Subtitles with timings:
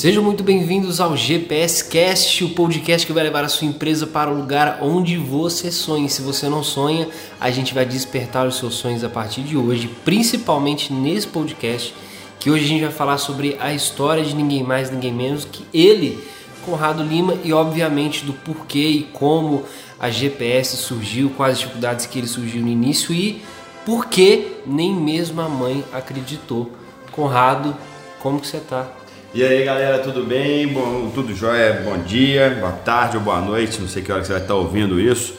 [0.00, 4.30] Sejam muito bem-vindos ao GPS Cast, o podcast que vai levar a sua empresa para
[4.30, 6.08] o lugar onde você sonha.
[6.08, 7.06] Se você não sonha,
[7.38, 11.94] a gente vai despertar os seus sonhos a partir de hoje, principalmente nesse podcast,
[12.38, 15.66] que hoje a gente vai falar sobre a história de ninguém mais, ninguém menos que
[15.70, 16.18] ele,
[16.64, 19.64] Conrado Lima, e obviamente do porquê e como
[19.98, 23.42] a GPS surgiu, quais as dificuldades que ele surgiu no início e
[23.84, 26.70] por que nem mesmo a mãe acreditou.
[27.12, 27.76] Conrado,
[28.18, 28.99] como que você está?
[29.32, 30.66] E aí galera, tudo bem?
[30.66, 31.82] Bom, tudo jóia?
[31.84, 34.56] Bom dia, boa tarde ou boa noite, não sei que hora que você vai estar
[34.56, 35.34] ouvindo isso,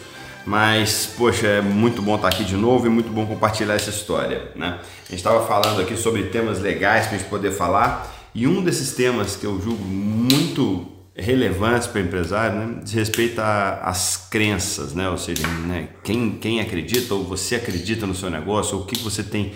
[0.46, 4.50] mas poxa, é muito bom estar aqui de novo e muito bom compartilhar essa história,
[4.56, 4.80] né?
[4.80, 8.64] A gente estava falando aqui sobre temas legais para a gente poder falar e um
[8.64, 14.94] desses temas que eu julgo muito relevantes para o empresário né, diz respeito às crenças,
[14.94, 15.10] né?
[15.10, 18.98] ou seja, né, quem, quem acredita ou você acredita no seu negócio, ou o que
[19.00, 19.52] você tem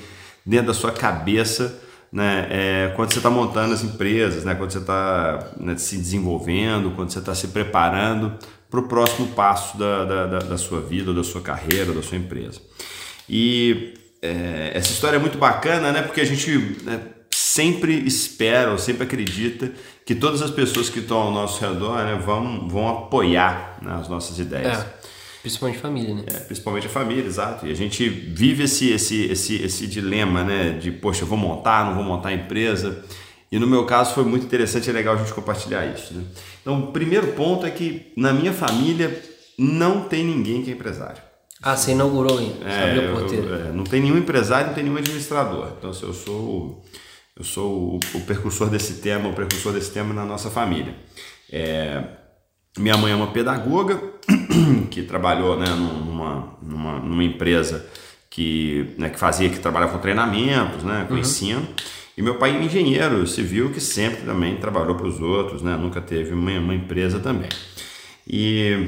[0.45, 1.81] dentro da sua cabeça
[2.15, 6.95] né, é, quando você está montando as empresas, né, quando você está né, se desenvolvendo,
[6.95, 8.35] quando você está se preparando
[8.71, 12.17] para o próximo passo da, da, da, da, sua vida, da sua carreira, da sua
[12.17, 12.61] empresa.
[13.27, 18.77] E é, essa história é muito bacana, né, porque a gente né, sempre espera ou
[18.77, 19.73] sempre acredita
[20.05, 24.07] que todas as pessoas que estão ao nosso redor né, vão, vão apoiar né, as
[24.07, 24.79] nossas ideias.
[24.79, 24.93] É.
[25.45, 26.23] Principalmente família, né?
[26.25, 27.67] É, principalmente a família, exato.
[27.67, 30.71] E a gente vive esse, esse, esse, esse dilema, né?
[30.71, 33.05] De, poxa, eu vou montar, não vou montar a empresa.
[33.51, 36.15] E no meu caso foi muito interessante e legal a gente compartilhar isso.
[36.15, 36.23] Né?
[36.63, 39.21] Então, o primeiro ponto é que na minha família
[39.55, 41.21] não tem ninguém que é empresário.
[41.61, 42.37] Ah, você inaugurou?
[42.37, 43.03] Você é, abriu.
[43.03, 45.73] Eu, é, não tem nenhum empresário, não tem nenhum administrador.
[45.77, 46.83] Então, eu sou,
[47.37, 50.95] eu sou o, o percursor desse tema, o precursor desse tema na nossa família.
[51.51, 52.03] É,
[52.77, 54.01] minha mãe é uma pedagoga
[54.91, 57.85] que trabalhou né, numa, numa, numa empresa
[58.29, 61.19] que, né, que fazia, que trabalhava com treinamentos, né, com uhum.
[61.19, 61.67] ensino.
[62.17, 65.75] E meu pai é um engenheiro civil que sempre também trabalhou para os outros, né,
[65.77, 67.49] nunca teve uma, uma empresa também.
[68.27, 68.87] E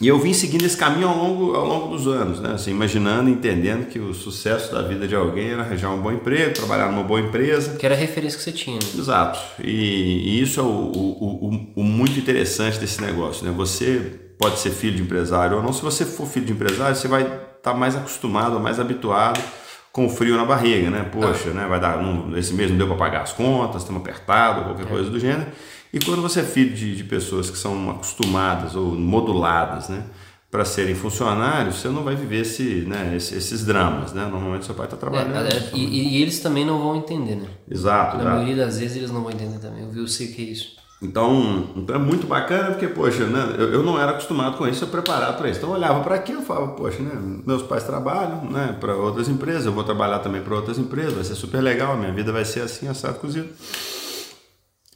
[0.00, 2.52] e eu vim seguindo esse caminho ao longo, ao longo dos anos, né?
[2.52, 6.54] Assim, imaginando, entendendo que o sucesso da vida de alguém era arranjar um bom emprego,
[6.54, 7.76] trabalhar numa boa empresa.
[7.76, 8.76] Que era a referência que você tinha.
[8.76, 8.88] Né?
[8.96, 9.40] Exato.
[9.60, 13.52] E, e isso é o, o, o, o, muito interessante desse negócio, né?
[13.56, 15.72] Você pode ser filho de empresário ou não.
[15.72, 19.42] Se você for filho de empresário, você vai estar tá mais acostumado, mais habituado
[19.90, 21.10] com o frio na barriga, né?
[21.10, 21.54] Poxa, ah.
[21.54, 21.66] né?
[21.66, 21.98] Vai dar,
[22.36, 24.88] esse mês não deu para pagar as contas, estamos apertado, qualquer é.
[24.88, 25.48] coisa do gênero.
[25.92, 30.04] E quando você é filho de, de pessoas que são acostumadas ou moduladas, né?
[30.50, 34.26] para serem funcionários, você não vai viver esse, né, esses, dramas, né?
[34.26, 35.46] Normalmente seu pai está trabalhando.
[35.46, 37.48] É, é, e, e, eles também não vão entender, né?
[37.70, 38.16] Exato.
[38.16, 38.36] Na exato.
[38.36, 39.82] maioria das vezes eles não vão entender também.
[39.82, 40.78] Eu vi, eu sei que é isso.
[41.00, 44.82] Então, então é muito bacana porque, poxa, né, eu, eu não era acostumado com isso,
[44.82, 45.58] eu preparado para isso.
[45.58, 47.12] Então eu olhava para aqui e falava, poxa, né,
[47.46, 51.24] meus pais trabalham né, para outras empresas, eu vou trabalhar também para outras empresas, vai
[51.24, 53.48] ser super legal, minha vida vai ser assim, assado, cozido.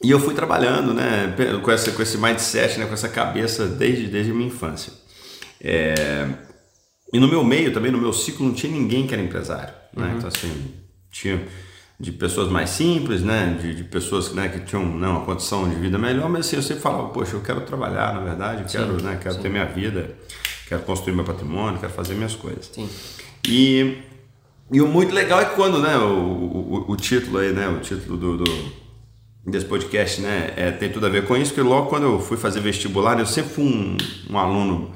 [0.03, 1.33] E eu fui trabalhando né,
[1.63, 4.91] com, essa, com esse mindset, né, com essa cabeça desde, desde a minha infância.
[5.61, 6.27] É,
[7.13, 9.73] e no meu meio também, no meu ciclo, não tinha ninguém que era empresário.
[9.95, 10.07] Né?
[10.07, 10.17] Uhum.
[10.17, 10.73] Então, assim,
[11.09, 11.47] tinha
[11.97, 13.57] de pessoas mais simples, né?
[13.61, 16.63] de, de pessoas né, que tinham né, uma condição de vida melhor, mas assim, eu
[16.63, 19.65] sempre falava, poxa, eu quero trabalhar, na verdade, eu quero, sim, né, quero ter minha
[19.65, 20.17] vida,
[20.67, 22.69] quero construir meu patrimônio, quero fazer minhas coisas.
[22.73, 22.89] Sim.
[23.47, 23.99] E,
[24.69, 28.17] e o muito legal é quando né, o, o, o título aí, né, o título
[28.17, 28.82] do, do
[29.45, 32.37] desse podcast, né, é, tem tudo a ver com isso, porque logo quando eu fui
[32.37, 33.97] fazer vestibular, eu sempre fui um,
[34.29, 34.93] um aluno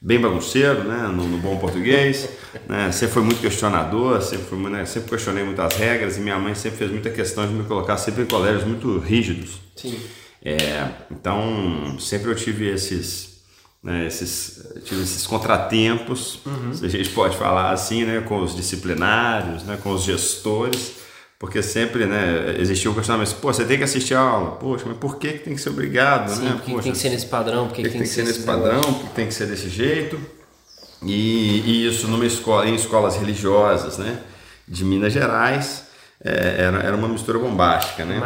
[0.00, 2.28] bem bagunceiro, né, no, no bom português,
[2.66, 6.54] né, sempre foi muito questionador, sempre, fui, né, sempre questionei muitas regras e minha mãe
[6.54, 9.60] sempre fez muita questão de me colocar sempre em colégios muito rígidos.
[9.76, 10.00] Sim.
[10.42, 13.42] É, então, sempre eu tive esses,
[13.82, 16.72] né, esses, tive esses contratempos, uhum.
[16.72, 20.99] se a gente pode falar assim, né, com os disciplinários, né, com os gestores,
[21.40, 24.50] porque sempre, né, existia o questionamento, pô, você tem que assistir a aula.
[24.56, 26.50] Poxa, mas por que, que tem que ser obrigado, Sim, né?
[26.52, 29.08] Porque Poxa, tem que ser nesse padrão, porque tem, tem que ser nesse padrão, porque
[29.14, 30.20] tem que ser desse jeito.
[31.02, 34.18] E, e, isso numa escola, em escolas religiosas, né,
[34.68, 35.84] de Minas Gerais,
[36.22, 38.20] é, era, era uma mistura bombástica, né?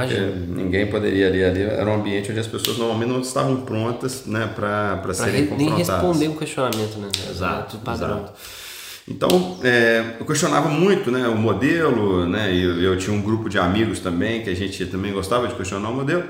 [0.48, 4.50] ninguém poderia ali, ali era um ambiente onde as pessoas normalmente não estavam prontas, né,
[4.52, 5.76] para serem re, confrontadas.
[5.76, 7.08] Nem responder o questionamento, né?
[7.30, 8.24] Exato, padrão.
[8.24, 8.63] Exato.
[9.06, 13.58] Então, é, eu questionava muito né, o modelo, né, eu, eu, tinha um grupo de
[13.58, 16.24] amigos também que a gente também gostava de questionar o modelo.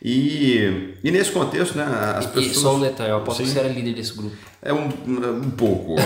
[0.00, 1.84] E, e nesse contexto, né,
[2.16, 2.46] as pessoas...
[2.46, 4.36] E só um detalhe, eu aposto Sim, que você era líder desse grupo.
[4.60, 5.96] É um, um pouco.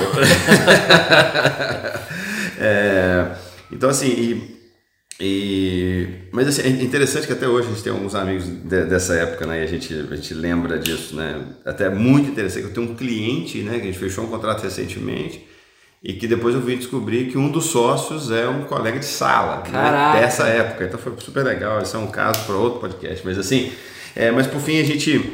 [2.58, 3.32] é,
[3.70, 4.58] então, assim, e,
[5.20, 9.14] e, mas assim, é interessante que até hoje a gente tem alguns amigos de, dessa
[9.14, 9.60] época, né?
[9.60, 11.42] E a gente, a gente lembra disso, né?
[11.64, 13.74] Até muito interessante que eu tenho um cliente, né?
[13.74, 15.45] Que a gente fechou um contrato recentemente
[16.06, 19.64] e que depois eu vim descobrir que um dos sócios é um colega de sala
[19.68, 20.84] né, dessa época.
[20.84, 21.80] Então foi super legal.
[21.80, 23.26] Esse é um caso para outro podcast.
[23.26, 23.72] Mas assim,
[24.14, 25.32] é, mas por fim a gente.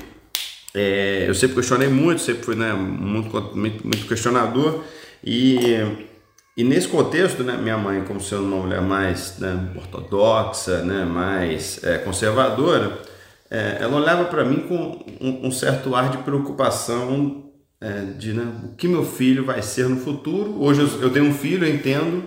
[0.72, 4.82] É, eu sempre questionei muito, sempre fui né, muito, muito, muito questionador.
[5.22, 5.58] E,
[6.56, 11.84] e nesse contexto, né, minha mãe, como sendo uma mulher mais né, ortodoxa, né, mais
[11.84, 12.98] é, conservadora,
[13.50, 17.51] é, ela olhava para mim com um, um certo ar de preocupação
[17.82, 20.62] é, de né, o que meu filho vai ser no futuro.
[20.62, 22.22] Hoje eu, eu tenho um filho, eu entendo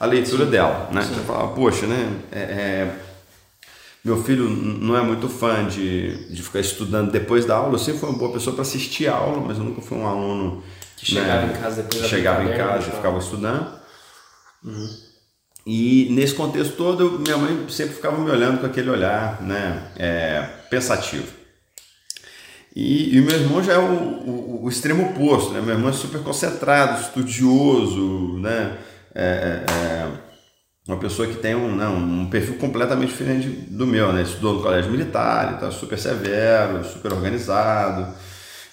[0.00, 0.50] a leitura Sim.
[0.50, 0.88] dela.
[0.90, 1.02] Né?
[1.02, 2.20] Você fala, poxa, né?
[2.32, 2.96] É, é,
[4.02, 7.74] meu filho não é muito fã de, de ficar estudando depois da aula.
[7.74, 10.06] Eu sempre fui uma boa pessoa para assistir a aula, mas eu nunca fui um
[10.06, 10.62] aluno
[10.96, 13.78] que chegava né, em casa depois da chegava em casa e ficava estudando.
[14.64, 14.88] Uhum.
[15.66, 20.42] E nesse contexto todo, minha mãe sempre ficava me olhando com aquele olhar né, é,
[20.70, 21.43] pensativo.
[22.74, 25.60] E, e meu irmão já é o, o, o, extremo oposto, né?
[25.60, 28.78] Meu irmão é super concentrado, estudioso, né?
[29.14, 30.08] É, é,
[30.88, 34.22] é uma pessoa que tem um, não, um perfil completamente diferente do meu, né?
[34.22, 38.12] Estudou no colégio militar, então é super severo, super organizado.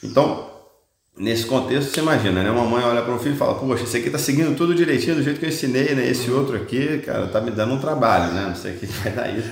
[0.03, 0.49] Então,
[1.15, 2.49] nesse contexto, você imagina, né?
[2.49, 5.15] Uma mãe olha para um filho e fala, poxa, esse aqui tá seguindo tudo direitinho
[5.15, 6.09] do jeito que eu ensinei, né?
[6.09, 8.45] Esse outro aqui, cara, tá me dando um trabalho, né?
[8.47, 9.51] Não sei o que vai dar isso.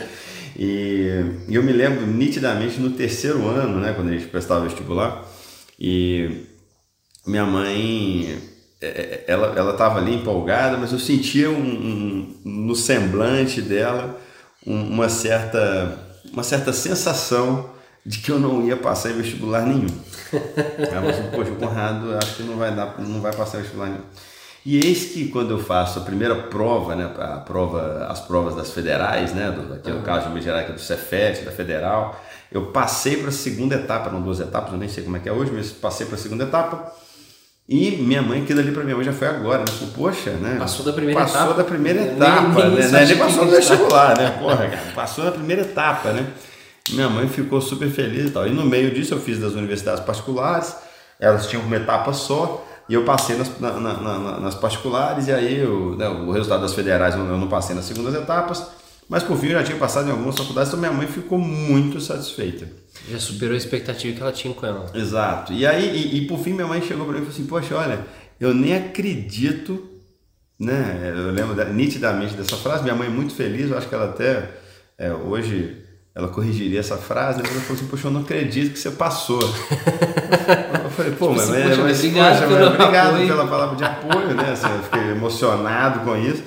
[0.57, 1.09] E,
[1.49, 5.25] eu me lembro nitidamente no terceiro ano, né, quando a gente prestava vestibular,
[5.79, 6.45] e
[7.25, 8.37] minha mãe,
[8.81, 14.19] é, é, ela ela estava ali empolgada, mas eu sentia um, um, no semblante dela
[14.65, 17.69] uma certa uma certa sensação
[18.05, 19.87] de que eu não ia passar em vestibular nenhum.
[20.77, 23.61] Ela falou assim, poxa, o Conrado acho que não vai dar, não vai passar em
[23.61, 24.03] vestibular nenhum.
[24.65, 28.71] E eis que quando eu faço a primeira prova, né, a prova, as provas das
[28.71, 32.19] federais, né, do, aqui no caso de Minas Gerais, do Cefet, da Federal,
[32.51, 35.29] eu passei para a segunda etapa, não duas etapas, eu nem sei como é que
[35.29, 36.91] é hoje, mas passei para a segunda etapa.
[37.71, 39.89] E minha mãe, que dali para minha mãe já foi agora, né?
[39.95, 40.56] Poxa, né?
[40.57, 41.53] Passou da primeira passou etapa.
[41.53, 43.06] Passou da primeira etapa, nem, nem, né?
[43.06, 44.31] Nem passou do vestibular, né?
[44.39, 46.25] Porra, cara, passou da primeira etapa, né?
[46.89, 48.47] Minha mãe ficou super feliz e tal.
[48.47, 50.75] E no meio disso eu fiz das universidades particulares,
[51.19, 52.65] elas tinham uma etapa só.
[52.89, 56.62] E eu passei nas, na, na, na, nas particulares, e aí eu, né, o resultado
[56.62, 58.65] das federais eu não passei nas segundas etapas,
[59.07, 62.01] mas por fim eu já tinha passado em algumas faculdades, então minha mãe ficou muito
[62.01, 62.68] satisfeita.
[63.07, 64.88] Já superou a expectativa que ela tinha com ela.
[64.95, 65.53] Exato.
[65.53, 67.75] E aí, e, e por fim, minha mãe chegou para mim e falou assim: Poxa,
[67.75, 68.06] olha,
[68.39, 69.88] eu nem acredito,
[70.59, 71.13] né?
[71.15, 72.83] Eu lembro nitidamente dessa frase.
[72.83, 74.50] Minha mãe é muito feliz, eu acho que ela até
[74.97, 75.83] é, hoje
[76.19, 79.39] ela corrigiria essa frase, mas ela falou assim, poxa, eu não acredito que você passou.
[80.83, 83.83] eu falei, pô, tipo mas, assim, poxa, mas, obrigado, poxa, mas, obrigado pela palavra de
[83.86, 84.51] apoio, né?
[84.51, 86.44] Assim, eu fiquei emocionado com isso.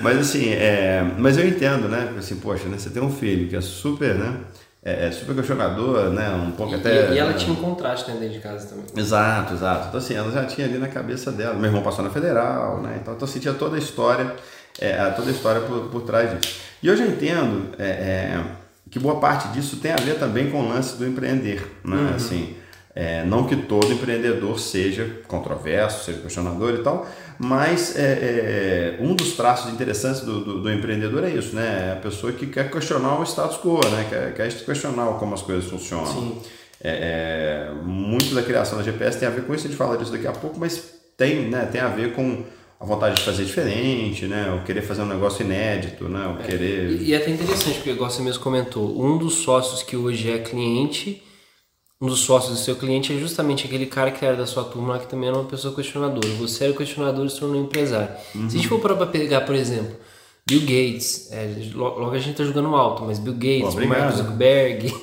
[0.00, 2.12] Mas assim, é, mas eu entendo, né?
[2.18, 2.76] Assim, poxa, né?
[2.76, 4.40] Você tem um filho que é super, né?
[4.84, 6.30] É, é super questionador, né?
[6.30, 7.12] Um pouco e, até.
[7.14, 7.38] E ela né?
[7.38, 8.84] tinha um contraste né, dentro de casa também.
[8.94, 9.88] Exato, exato.
[9.88, 11.54] Então assim, ela já tinha ali na cabeça dela.
[11.54, 12.98] Meu irmão passou na federal, né?
[13.00, 14.36] Então, então assim, tinha toda a história,
[14.78, 16.60] é, toda a história por, por trás disso.
[16.82, 17.70] E hoje eu entendo.
[17.78, 18.65] É, é
[18.96, 21.96] que boa parte disso tem a ver também com o lance do empreender, né?
[21.96, 22.14] Uhum.
[22.14, 22.56] Assim,
[22.94, 27.06] é, não que todo empreendedor seja controverso, seja questionador e tal,
[27.38, 31.90] mas é, é, um dos traços interessantes do, do, do, empreendedor é isso, né?
[31.90, 34.06] É a pessoa que quer questionar o status quo, né?
[34.08, 36.06] Quer, quer questionar como as coisas funcionam.
[36.06, 36.40] Sim.
[36.82, 39.98] É, é, muito da criação da GPS tem a ver com isso, a gente fala
[39.98, 42.44] disso daqui a pouco, mas tem, né, tem a ver com
[42.78, 44.52] a vontade de fazer diferente, né?
[44.52, 46.26] O querer fazer um negócio inédito, né?
[46.26, 46.90] O é, querer...
[46.90, 50.30] E, e é até interessante, porque igual você mesmo comentou, um dos sócios que hoje
[50.30, 51.22] é cliente,
[52.00, 54.98] um dos sócios do seu cliente é justamente aquele cara que era da sua turma
[54.98, 56.28] que também era uma pessoa questionadora.
[56.38, 58.10] Você era questionador e se tornou empresário.
[58.34, 58.50] Uhum.
[58.50, 59.96] Se a gente for para pegar, por exemplo,
[60.46, 64.94] Bill Gates, é, logo a gente tá jogando alto, mas Bill Gates, Pô, Mark Zuckerberg.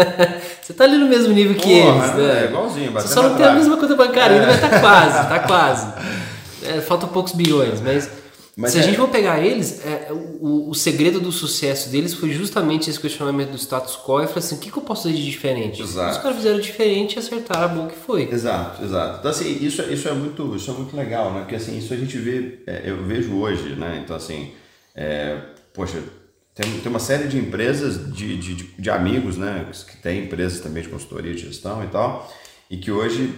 [0.62, 2.42] você tá ali no mesmo nível que Porra, eles, né?
[2.42, 4.40] É igualzinho, Você só não tem a mesma conta bancária, é.
[4.40, 6.18] ainda vai estar tá quase, tá quase.
[6.62, 8.10] É, faltam poucos bilhões, mas,
[8.56, 8.80] mas se é...
[8.80, 12.98] a gente for pegar eles, é, o, o segredo do sucesso deles foi justamente esse
[12.98, 15.82] questionamento do status quo e falar assim, o que, que eu posso fazer de diferente?
[15.82, 16.16] Exato.
[16.16, 18.28] Os caras fizeram diferente e acertaram a boa que foi.
[18.30, 19.18] Exato, exato.
[19.20, 21.40] Então assim, isso, isso, é, muito, isso é muito legal, né?
[21.40, 24.00] Porque assim, isso a gente vê, é, eu vejo hoje, né?
[24.04, 24.52] Então assim,
[24.94, 25.38] é,
[25.72, 26.02] poxa,
[26.58, 29.64] tem, tem uma série de empresas, de, de, de, amigos, né?
[29.88, 32.28] Que tem empresas também de consultoria de gestão e tal,
[32.68, 33.32] e que hoje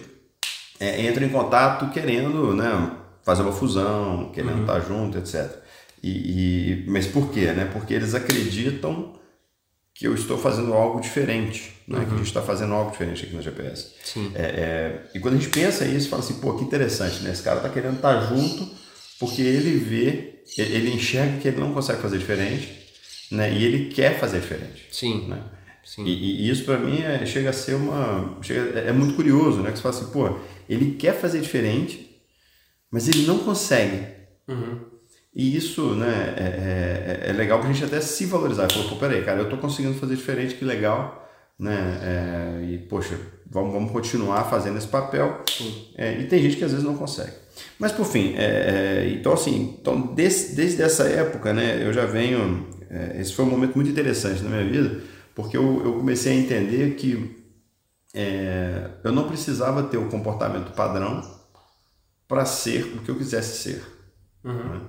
[0.81, 2.93] é, entram em contato querendo, né?
[3.31, 4.61] Fazer uma fusão, querendo uhum.
[4.63, 5.57] estar junto, etc.
[6.03, 7.47] E, e, mas por quê?
[7.53, 7.71] Né?
[7.73, 9.15] Porque eles acreditam
[9.95, 11.99] que eu estou fazendo algo diferente, né?
[11.99, 12.05] Uhum.
[12.07, 13.91] que a gente está fazendo algo diferente aqui no GPS.
[14.03, 14.33] Sim.
[14.35, 17.31] É, é, e quando a gente pensa isso, fala assim, pô, que interessante, né?
[17.31, 18.69] Esse cara está querendo estar junto
[19.21, 22.69] porque ele vê, ele enxerga que ele não consegue fazer diferente,
[23.31, 23.53] né?
[23.53, 24.89] E ele quer fazer diferente.
[24.91, 25.29] Sim.
[25.29, 25.41] Né?
[25.85, 26.05] Sim.
[26.05, 29.61] E, e isso para mim é, chega a ser uma, chega, é, é muito curioso,
[29.61, 29.71] né?
[29.71, 32.10] Que você fala assim, pô, ele quer fazer diferente,
[32.91, 34.07] mas ele não consegue.
[34.49, 34.91] Uhum.
[35.35, 38.71] E isso né, é, é, é, legal pra gente até se valorizar.
[38.71, 41.29] Falou, pô, peraí, cara, eu tô conseguindo fazer diferente, que legal.
[41.59, 42.01] Né?
[42.03, 43.17] É, e, poxa,
[43.49, 45.45] vamos, vamos continuar fazendo esse papel.
[45.97, 47.33] É, e tem gente que às vezes não consegue.
[47.79, 52.07] Mas, por fim, é, é, então, assim, então, desde, desde essa época, né, eu já
[52.07, 52.69] venho.
[52.91, 55.01] É, esse foi um momento muito interessante na minha vida,
[55.33, 57.39] porque eu, eu comecei a entender que
[59.05, 61.23] eu não precisava ter o comportamento padrão
[62.31, 63.83] para ser o que eu quisesse ser.
[64.45, 64.53] Uhum.
[64.55, 64.81] Né?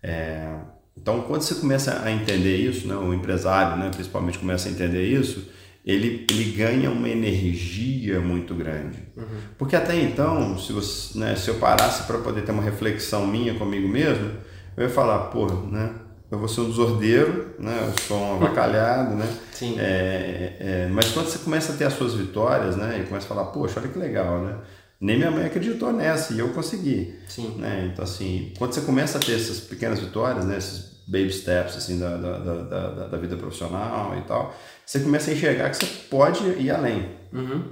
[0.00, 0.54] É,
[0.96, 5.02] então, quando você começa a entender isso, né, o empresário né, principalmente começa a entender
[5.02, 5.50] isso,
[5.84, 9.02] ele, ele ganha uma energia muito grande.
[9.16, 9.26] Uhum.
[9.58, 13.54] Porque até então, se, você, né, se eu parasse para poder ter uma reflexão minha
[13.54, 14.30] comigo mesmo,
[14.76, 15.96] eu ia falar, pô, né,
[16.30, 19.28] eu vou ser um desordeiro, né, eu sou um avacalhado, né?
[19.52, 19.74] Sim.
[19.80, 23.28] É, é, mas quando você começa a ter as suas vitórias, né, e começa a
[23.28, 24.58] falar, poxa, olha que legal, né?
[25.04, 27.14] Nem minha mãe acreditou nessa e eu consegui.
[27.28, 27.56] Sim.
[27.58, 27.90] Né?
[27.92, 30.56] Então, assim, quando você começa a ter essas pequenas vitórias, né?
[30.56, 34.56] esses baby steps assim, da, da, da, da, vida profissional e tal,
[34.86, 37.10] você começa a enxergar que você pode ir além.
[37.30, 37.64] Uhum.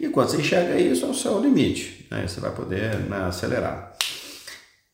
[0.00, 2.04] E quando você enxerga isso, é o seu limite.
[2.10, 2.26] Né?
[2.26, 3.95] Você vai poder né, acelerar.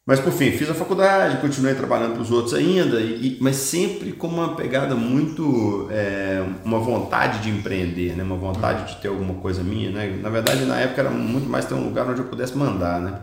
[0.05, 4.11] Mas por fim, fiz a faculdade, continuei trabalhando para os outros ainda, e, mas sempre
[4.11, 8.25] com uma pegada muito, é, uma vontade de empreender, né?
[8.25, 9.93] uma vontade de ter alguma coisa minha.
[9.93, 10.19] Né?
[10.21, 13.01] Na verdade, na época era muito mais ter um lugar onde eu pudesse mandar.
[13.01, 13.17] Né?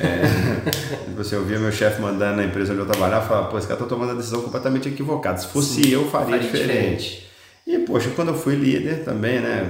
[0.00, 0.70] É,
[1.06, 3.58] tipo assim, eu via meu chefe mandando na empresa onde eu trabalhava e falava, pô,
[3.58, 5.38] esse cara está tomando a decisão completamente equivocada.
[5.38, 6.70] Se fosse Sim, eu, faria, faria diferente.
[6.70, 7.30] diferente.
[7.66, 9.68] E, poxa, quando eu fui líder também, né?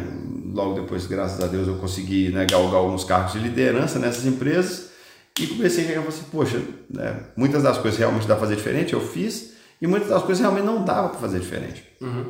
[0.52, 4.91] logo depois, graças a Deus, eu consegui né, galgar alguns cargos de liderança nessas empresas
[5.38, 8.44] e comecei a chegar e falei assim, poxa, né, muitas das coisas realmente dá para
[8.44, 11.84] fazer diferente, eu fiz, e muitas das coisas realmente não dava para fazer diferente.
[12.00, 12.26] Uhum.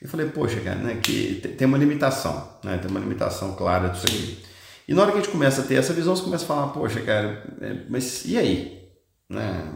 [0.00, 4.06] E falei, poxa, cara, né, que tem uma limitação, né, tem uma limitação clara disso
[4.06, 4.44] aqui.
[4.86, 6.68] E na hora que a gente começa a ter essa visão, você começa a falar,
[6.68, 8.84] poxa, cara, é, mas e aí?
[9.28, 9.72] Né,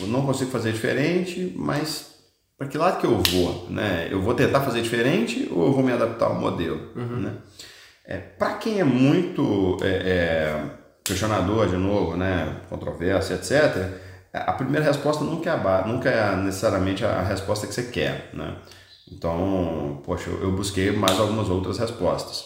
[0.00, 2.18] eu não consigo fazer diferente, mas
[2.58, 3.70] para que lado que eu vou?
[3.70, 4.08] Né?
[4.10, 6.90] Eu vou tentar fazer diferente ou eu vou me adaptar ao modelo?
[6.96, 7.20] Uhum.
[7.20, 7.36] Né?
[8.04, 10.70] É, para quem é muito é, é,
[11.08, 17.22] questionador de novo, né, controvérsia, etc., a primeira resposta nunca é, nunca é necessariamente a
[17.22, 18.56] resposta que você quer, né?
[19.10, 22.44] Então, poxa, eu busquei mais algumas outras respostas.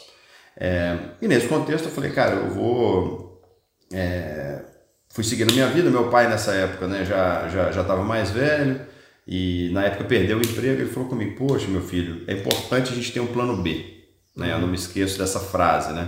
[0.57, 3.42] É, e nesse contexto eu falei, cara, eu vou...
[3.92, 4.62] É,
[5.11, 8.81] fui seguindo minha vida, meu pai nessa época né, já estava já, já mais velho,
[9.26, 12.95] e na época perdeu o emprego, ele falou comigo, poxa, meu filho, é importante a
[12.95, 13.92] gente ter um plano B.
[14.37, 14.52] Né?
[14.52, 16.07] Eu não me esqueço dessa frase, né?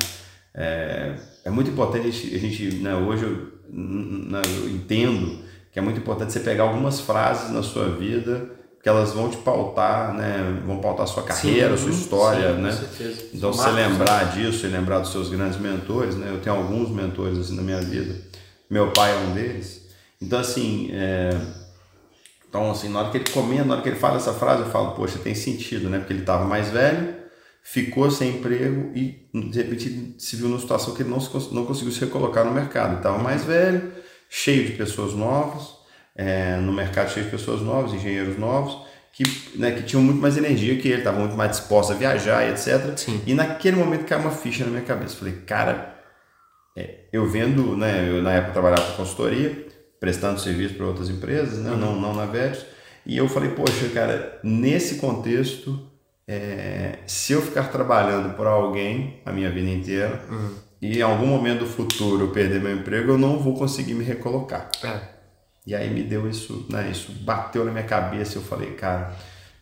[0.54, 5.40] É, é muito importante a gente, né, hoje eu, né, eu, entendo
[5.72, 9.38] que é muito importante você pegar algumas frases na sua vida que elas vão te
[9.38, 12.70] pautar, né, vão pautar a sua carreira, sim, a sua história, sim, né?
[13.32, 16.28] Então, se você lembrar disso e lembrar dos seus grandes mentores, né?
[16.30, 18.14] Eu tenho alguns mentores assim na minha vida.
[18.68, 19.88] Meu pai é um deles.
[20.20, 21.30] Então, assim, é...
[22.46, 24.68] então, assim, na hora que ele comenta, na hora que ele fala essa frase, eu
[24.68, 25.98] falo, poxa, tem sentido, né?
[25.98, 27.23] Porque ele estava mais velho,
[27.66, 31.64] ficou sem emprego e de repente se viu numa situação que ele não, se, não
[31.64, 32.98] conseguiu se recolocar no mercado.
[32.98, 33.90] Estava mais velho,
[34.28, 35.70] cheio de pessoas novas,
[36.14, 39.24] é, no mercado cheio de pessoas novas, engenheiros novos, que,
[39.58, 42.50] né, que tinham muito mais energia que ele, estavam muito mais dispostos a viajar e
[42.50, 42.98] etc.
[42.98, 43.22] Sim.
[43.26, 45.16] E naquele momento caiu uma ficha na minha cabeça.
[45.16, 45.98] Falei, cara,
[46.76, 49.66] é, eu vendo, né, eu na época trabalhava com consultoria,
[49.98, 51.78] prestando serviço para outras empresas, né, uhum.
[51.78, 52.66] não, não na Vetis,
[53.06, 55.93] e eu falei, poxa, cara, nesse contexto
[56.26, 60.54] é, se eu ficar trabalhando para alguém a minha vida inteira uhum.
[60.80, 64.04] e em algum momento do futuro eu perder meu emprego, eu não vou conseguir me
[64.04, 64.70] recolocar.
[64.82, 65.14] É.
[65.66, 66.90] E aí me deu isso, né?
[66.90, 69.14] Isso bateu na minha cabeça eu falei, cara,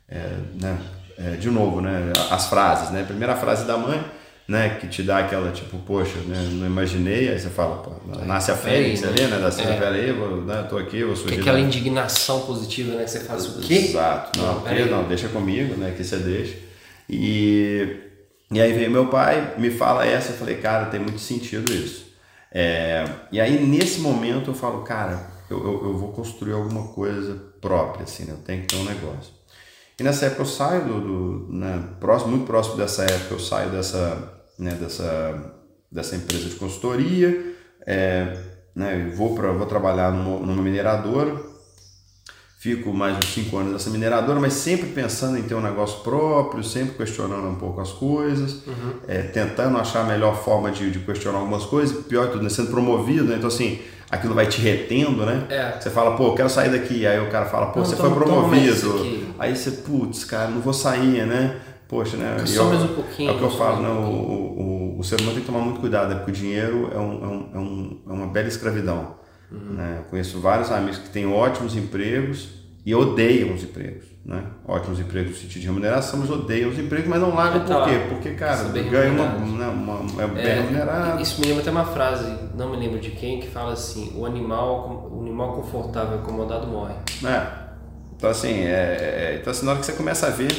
[0.09, 0.19] é,
[0.61, 0.79] né?
[1.19, 2.13] É, de novo, né?
[2.31, 3.05] As frases, né?
[3.05, 4.03] Primeira frase da mãe,
[4.49, 4.79] né?
[4.81, 6.49] Que te dá aquela tipo, poxa, né?
[6.53, 7.29] Não imaginei.
[7.29, 7.93] Aí você fala, pô,
[8.25, 9.39] nasce a fênix ali, né?
[9.39, 9.79] Da cena, é.
[9.79, 10.67] peraí, vou, né?
[10.69, 11.41] Tô aqui, vou surgir.
[11.41, 13.05] aquela indignação positiva, né?
[13.05, 13.75] Que você faz o quê?
[13.75, 14.39] Exato.
[14.39, 15.95] Não, não, não deixa comigo, né?
[15.97, 16.57] Que você deixa.
[17.09, 17.97] E,
[18.51, 22.13] e aí veio meu pai, me fala essa, eu falei, cara, tem muito sentido isso.
[22.51, 27.35] É, e aí nesse momento eu falo, cara, eu, eu, eu, vou construir alguma coisa
[27.61, 28.33] própria, assim, né?
[28.33, 29.33] eu tenho que ter um negócio.
[30.03, 33.71] E nessa época eu saio do, do né, próximo, muito próximo dessa época eu saio
[33.71, 35.55] dessa, né, dessa,
[35.93, 37.55] dessa empresa de consultoria,
[37.87, 38.37] é,
[38.75, 41.41] né, vou, pra, vou trabalhar numa, numa mineradora,
[42.59, 46.65] fico mais uns 5 anos nessa mineradora, mas sempre pensando em ter um negócio próprio,
[46.65, 48.95] sempre questionando um pouco as coisas, uhum.
[49.07, 52.51] é, tentando achar a melhor forma de, de questionar algumas coisas, pior que tudo, né,
[52.51, 53.37] sendo promovido, né?
[53.37, 53.81] então assim,
[54.13, 55.47] aquilo vai te retendo, né?
[55.49, 55.81] É.
[55.81, 58.11] Você fala, pô, eu quero sair daqui, aí o cara fala, pô, não, você foi
[58.11, 61.61] promovido, aí você, putz, cara, não vou sair, né?
[61.93, 62.39] poxa, né?
[62.47, 63.31] Só eu, mais um pouquinho.
[63.31, 63.89] É o que eu falo, né?
[63.91, 66.15] um O, o, o, ser humano tem que tomar muito cuidado, né?
[66.15, 69.17] porque o dinheiro é, um, é, um, é, um, é uma bela escravidão.
[69.51, 69.75] Uhum.
[69.75, 69.97] Né?
[69.99, 72.49] Eu conheço vários amigos que têm ótimos empregos
[72.87, 74.07] e odeiam os empregos.
[74.25, 74.43] Né?
[74.67, 78.01] Ótimos empregos no sentido de remuneração, mas odeiam os empregos, mas não largam por quê?
[78.09, 81.21] Porque, cara, ganha uma, né, uma, uma, é bem é, remunerado.
[81.21, 84.25] Isso me lembra até uma frase, não me lembro de quem, que fala assim: o
[84.25, 86.95] animal, o animal confortável e acomodado morre.
[87.25, 87.62] É.
[88.23, 90.53] Então, assim, é, é, então, assim, na hora que você começa a ver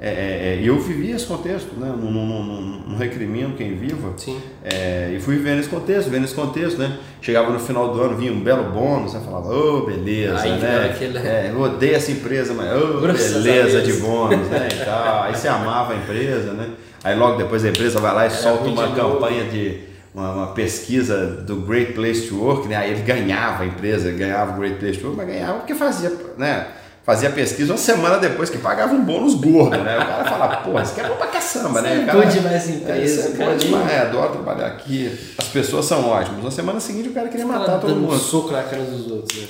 [0.00, 1.86] é, é, é, eu vivi esse contexto, né?
[1.86, 4.12] não, não, não, não recrimino quem viva.
[4.16, 4.42] Sim.
[4.64, 6.98] É, e fui vivendo esse contexto, vendo esse contexto, né?
[7.22, 10.58] Chegava no final do ano, vinha um belo bônus, eu falava, ô, oh, beleza, Aí,
[10.58, 10.90] né?
[10.92, 11.18] Aquele...
[11.18, 14.66] É, eu odeio essa empresa, mas ô, oh, beleza de bônus, né?
[14.72, 15.22] E tal.
[15.22, 16.70] Aí você amava a empresa, né?
[17.04, 19.78] Aí logo depois a empresa vai lá e solta uma campanha de
[20.12, 22.74] uma, uma, pesquisa do Great Place to Work, né?
[22.74, 26.12] Aí ele ganhava a empresa, ganhava o Great Place to Work, mas ganhava porque fazia,
[26.36, 26.66] né?
[27.06, 29.96] Fazia pesquisa uma semana depois que pagava um bônus gordo, né?
[29.96, 32.04] O cara fala, pô, isso aqui é bom pra caçamba, né?
[32.04, 36.42] Cara, pode demais empresa, é, pode demais, é, adoro trabalhar aqui, as pessoas são ótimas.
[36.42, 38.12] Na semana seguinte o cara queria matar todo mundo.
[38.12, 39.46] Um soco na cara dos outros, né?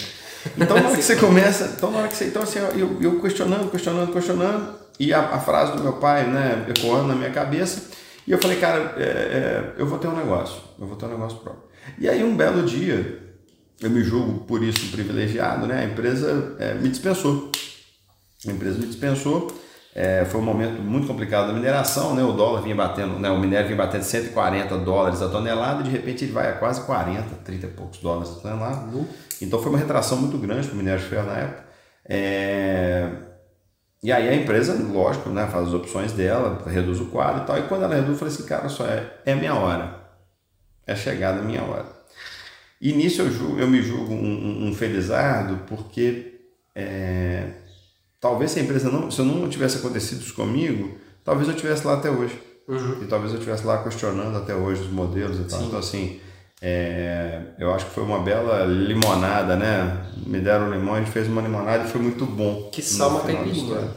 [0.58, 3.20] Então na hora que você começa, então na hora que você, então assim, eu, eu
[3.22, 7.84] questionando, questionando, questionando, e a, a, frase do meu pai, né, ecoando na minha cabeça,
[8.26, 11.10] e eu falei, cara, é, é, eu vou ter um negócio, eu vou ter um
[11.10, 11.62] negócio próprio.
[11.98, 13.25] E aí um belo dia,
[13.80, 15.80] eu me julgo por isso privilegiado, né?
[15.80, 17.50] A empresa é, me dispensou.
[18.46, 19.52] A empresa me dispensou.
[19.94, 22.22] É, foi um momento muito complicado da mineração, né?
[22.22, 23.30] O dólar vinha batendo, né?
[23.30, 26.82] O minério vinha batendo 140 dólares a tonelada, e de repente ele vai a quase
[26.82, 28.94] 40, 30 e poucos dólares a tonelada.
[28.94, 29.06] Uhum.
[29.40, 31.64] Então foi uma retração muito grande para o minério de ferro na época.
[32.04, 33.10] É...
[34.02, 37.58] E aí a empresa, lógico, né, faz as opções dela, reduz o quadro e tal.
[37.58, 39.96] E quando ela reduz, eu falei assim, cara, só é, é minha hora.
[40.86, 41.95] É chegada a minha hora.
[42.80, 46.40] E nisso eu, julgo, eu me julgo um, um, felizardo porque
[46.74, 47.48] é,
[48.20, 51.94] talvez se a empresa não, se não tivesse acontecido isso comigo, talvez eu estivesse lá
[51.94, 52.38] até hoje.
[52.68, 53.02] Uhum.
[53.02, 55.60] E talvez eu estivesse lá questionando até hoje os modelos e tal.
[55.60, 55.66] Sim.
[55.66, 56.20] Então, assim,
[56.60, 60.06] é, eu acho que foi uma bela limonada, né?
[60.26, 62.68] Me deram limão, a gente fez uma limonada e foi muito bom.
[62.72, 63.90] Que salma caipirinha.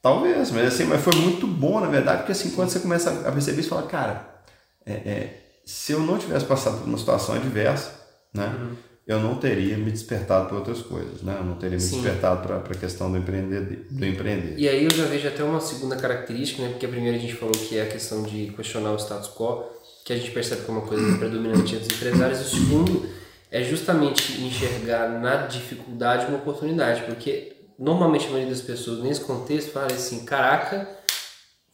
[0.00, 3.32] Talvez, mas assim, mas foi muito bom, na verdade, porque assim, quando você começa a
[3.32, 4.42] perceber isso, fala, cara,
[4.86, 7.97] é, é, se eu não tivesse passado por uma situação adversa,
[8.38, 8.56] né?
[8.58, 8.76] Uhum.
[9.06, 11.36] Eu não teria me despertado para outras coisas, né?
[11.38, 12.02] Eu não teria me Sim.
[12.02, 14.54] despertado para a questão do empreender, do empreender.
[14.58, 16.68] E aí eu já vejo até uma segunda característica, né?
[16.68, 19.64] Porque a primeira a gente falou que é a questão de questionar o status quo,
[20.04, 22.40] que a gente percebe como uma coisa predominante entre os empresários.
[22.40, 23.08] E o segundo
[23.50, 29.72] é justamente enxergar na dificuldade uma oportunidade, porque normalmente a maioria das pessoas nesse contexto
[29.72, 30.86] fala assim, caraca,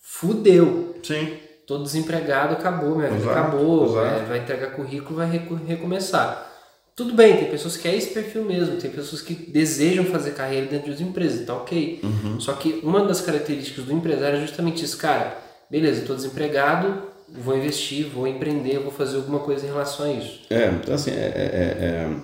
[0.00, 0.94] fudeu.
[1.02, 5.30] Sim tô desempregado, acabou, minha vida acabou, é, vai entregar currículo, vai
[5.66, 6.53] recomeçar.
[6.96, 10.66] Tudo bem, tem pessoas que é esse perfil mesmo, tem pessoas que desejam fazer carreira
[10.66, 12.00] dentro de empresas, tá ok.
[12.02, 12.38] Uhum.
[12.38, 15.36] Só que uma das características do empresário é justamente isso, cara,
[15.68, 20.42] beleza, estou desempregado, vou investir, vou empreender, vou fazer alguma coisa em relação a isso.
[20.48, 22.16] É, então assim, é, é, é, é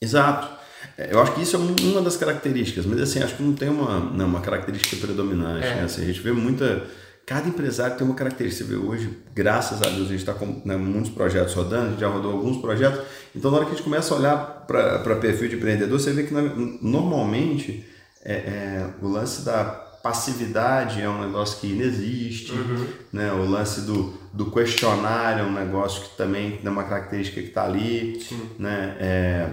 [0.00, 0.48] exato.
[0.96, 3.68] É, eu acho que isso é uma das características, mas assim, acho que não tem
[3.68, 5.66] uma, não, uma característica predominante.
[5.66, 5.74] É.
[5.74, 5.82] Né?
[5.82, 6.84] Assim, a gente vê muita
[7.26, 8.66] Cada empresário tem uma característica.
[8.66, 11.90] Você vê hoje, graças a Deus, a gente está com né, muitos projetos rodando, a
[11.90, 13.00] gente já rodou alguns projetos.
[13.34, 16.24] Então, na hora que a gente começa a olhar para perfil de empreendedor, você vê
[16.24, 17.86] que normalmente
[18.22, 19.64] é, é, o lance da
[20.02, 22.86] passividade é um negócio que inexiste, uhum.
[23.10, 23.32] né?
[23.32, 27.64] o lance do, do questionário é um negócio que também tem uma característica que está
[27.64, 28.20] ali.
[28.20, 28.50] Sim.
[28.58, 28.96] Né?
[29.00, 29.48] É,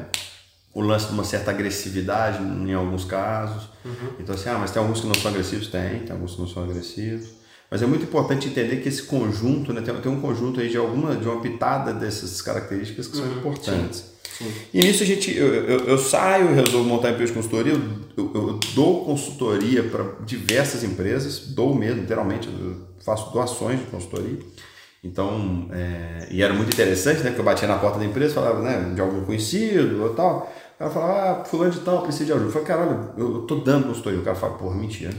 [0.74, 3.70] o lance de uma certa agressividade em alguns casos.
[3.84, 4.16] Uhum.
[4.20, 5.68] Então, assim, ah, mas tem alguns que não são agressivos?
[5.68, 7.41] Tem, tem alguns que não são agressivos.
[7.72, 10.76] Mas é muito importante entender que esse conjunto, né, tem, tem um conjunto aí de
[10.76, 14.04] alguma de uma pitada dessas características que são uhum, importantes.
[14.38, 14.52] Sim, sim.
[14.74, 17.72] E nisso a gente, eu, eu, eu saio, eu resolvo montar a empresa de consultoria,
[17.72, 17.82] eu,
[18.18, 22.50] eu, eu dou consultoria para diversas empresas, dou mesmo, literalmente,
[23.06, 24.40] faço doações de consultoria.
[25.02, 27.30] Então, é, e era muito interessante, né?
[27.30, 30.54] Porque eu batia na porta da empresa, falava, né, de algum conhecido ou tal.
[30.76, 32.48] O cara falava, ah, fulano de tal, precisa de ajuda.
[32.48, 34.20] Eu falei, caralho, eu, eu tô dando consultoria.
[34.20, 35.12] O cara fala, porra, mentira.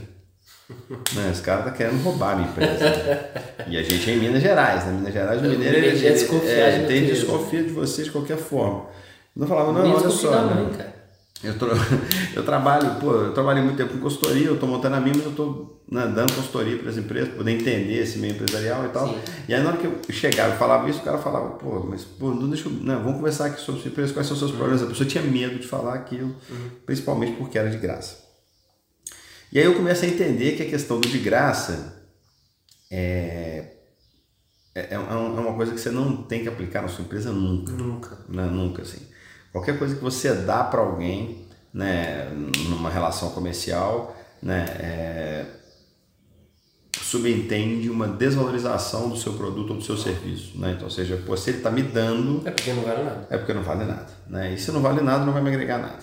[1.14, 1.30] Né?
[1.30, 2.84] Esse cara tá querendo roubar a minha empresa.
[2.84, 3.30] Né?
[3.68, 4.92] E a gente é em Minas Gerais, né?
[4.92, 8.86] Minas Gerais, o mineiro ele, ele, ele, é, tem desconfia de você de qualquer forma.
[9.34, 10.44] Não falava, não, olha só.
[10.44, 10.92] Né?
[11.42, 11.68] Eu, tra...
[12.36, 15.24] eu trabalho, pô, eu trabalhei muito tempo com consultoria, eu estou montando a minha, mas
[15.24, 18.88] eu estou né, dando consultoria para as empresas, para poder entender esse meio empresarial e
[18.90, 19.08] tal.
[19.08, 19.18] Sim.
[19.48, 22.04] E aí na hora que eu chegava e falava isso, o cara falava, pô, mas
[22.04, 24.52] pô, não deixa eu, não, vamos conversar aqui sobre sua empresa, quais são os seus
[24.52, 24.82] problemas.
[24.82, 26.70] A pessoa tinha medo de falar aquilo, uhum.
[26.86, 28.21] principalmente porque era de graça.
[29.52, 32.02] E aí eu comecei a entender que a questão do de graça
[32.90, 33.72] é,
[34.74, 37.72] é, é, é uma coisa que você não tem que aplicar na sua empresa nunca.
[37.72, 38.18] Nunca.
[38.28, 38.46] Né?
[38.46, 39.06] Nunca, assim.
[39.52, 42.30] Qualquer coisa que você dá para alguém, né,
[42.68, 45.46] numa relação comercial, né, é,
[46.98, 50.72] subentende uma desvalorização do seu produto ou do seu serviço, né?
[50.72, 52.46] Então, ou seja, pô, se ele está me dando...
[52.48, 53.26] É porque não vale nada.
[53.28, 54.54] É porque não vale nada, né?
[54.54, 56.02] E se não vale nada, não vai me agregar nada.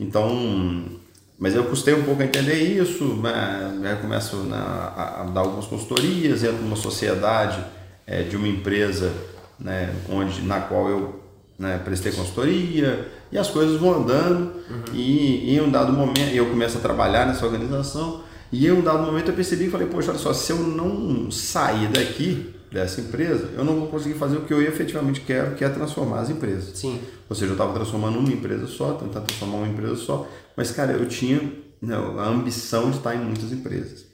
[0.00, 1.00] Então,
[1.42, 3.90] mas eu custei um pouco a entender isso, né?
[3.90, 7.58] eu começo né, a, a, dar algumas consultorias, entro numa sociedade
[8.06, 9.12] é, de uma empresa
[9.58, 11.20] né, onde, na qual eu
[11.58, 14.94] né, prestei consultoria e as coisas vão andando uhum.
[14.94, 19.02] e, em um dado momento eu começo a trabalhar nessa organização e em um dado
[19.02, 23.50] momento eu percebi e falei, poxa, olha só, se eu não sair daqui dessa empresa,
[23.56, 26.78] eu não vou conseguir fazer o que eu efetivamente quero, que é transformar as empresas.
[26.78, 27.00] Sim.
[27.28, 30.92] Ou seja, eu estava transformando uma empresa só, tentando transformar uma empresa só, mas, cara,
[30.92, 31.38] eu tinha
[31.80, 34.06] né, a ambição de estar em muitas empresas.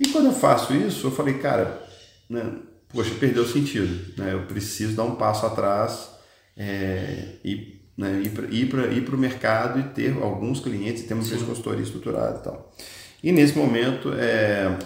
[0.00, 1.80] E quando eu faço isso, eu falei, cara,
[2.28, 2.52] né,
[2.88, 4.18] poxa, perdeu o sentido.
[4.18, 4.32] Né?
[4.34, 6.10] Eu preciso dar um passo atrás
[6.56, 11.82] é, e né, ir para ir o mercado e ter alguns clientes, ter uma consultoria
[11.82, 12.74] estruturada e tal.
[13.22, 14.76] E nesse momento é,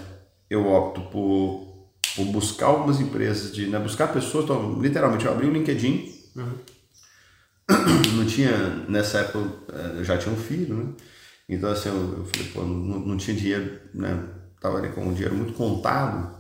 [0.51, 1.66] eu opto por
[2.17, 6.53] ou buscar algumas empresas, de né, buscar pessoas, então, literalmente eu abri o LinkedIn, uhum.
[8.17, 9.39] não tinha, nessa época
[9.97, 10.93] eu já tinha um filho, né?
[11.49, 14.25] Então assim, eu, eu falei, pô, não, não tinha dinheiro, né?
[14.61, 16.35] Tava ali com um dinheiro muito contado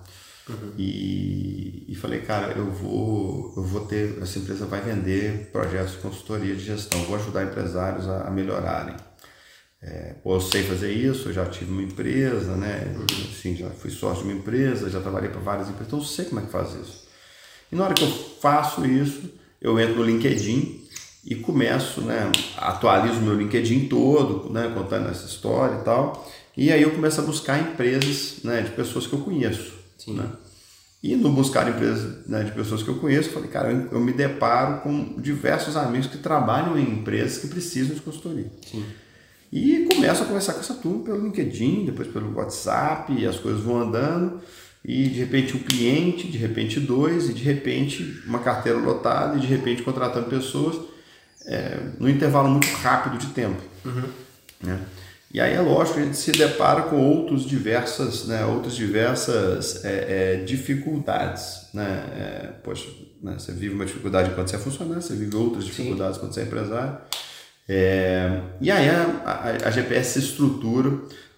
[0.48, 0.72] uhum.
[0.78, 5.98] e, e falei, cara, eu vou, eu vou ter, essa empresa vai vender projetos de
[5.98, 8.96] consultoria de gestão, vou ajudar empresários a, a melhorarem.
[9.82, 12.94] É, pô, eu sei fazer isso, eu já tive uma empresa, né?
[13.30, 16.24] Assim, já fui sócio de uma empresa, já trabalhei para várias empresas, então eu sei
[16.24, 17.06] como é que faz isso.
[17.70, 18.10] E na hora que eu
[18.40, 20.86] faço isso, eu entro no LinkedIn
[21.24, 22.30] e começo, né?
[22.56, 24.72] Atualizo meu LinkedIn todo, né?
[24.74, 26.30] Contando essa história e tal.
[26.56, 28.62] E aí eu começo a buscar empresas, né?
[28.62, 30.14] De pessoas que eu conheço, Sim.
[30.14, 30.30] né?
[31.02, 34.00] E no buscar empresas né, de pessoas que eu conheço, eu falei, cara, eu, eu
[34.00, 38.50] me deparo com diversos amigos que trabalham em empresas que precisam de consultoria.
[38.68, 38.84] Sim.
[39.52, 43.62] E começo a conversar com essa turma pelo LinkedIn, depois pelo WhatsApp, e as coisas
[43.62, 44.40] vão andando.
[44.84, 49.40] E de repente um cliente, de repente dois, e de repente uma carteira lotada, e
[49.40, 50.76] de repente contratando pessoas
[51.46, 53.60] é, no intervalo muito rápido de tempo.
[53.84, 54.04] Uhum.
[54.62, 54.80] Né?
[55.32, 60.36] E aí é lógico, a gente se depara com outros diversas, né, outras diversas é,
[60.38, 61.66] é, dificuldades.
[61.74, 62.04] Né?
[62.16, 62.88] É, poxa,
[63.22, 66.20] né, você vive uma dificuldade quando você é funcionário, você vive outras dificuldades Sim.
[66.20, 66.98] quando você é empresário.
[67.68, 70.92] É, e aí a, a, a, GPS se estrutura,